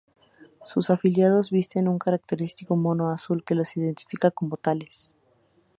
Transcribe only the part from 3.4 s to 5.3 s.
que los identifica como tales.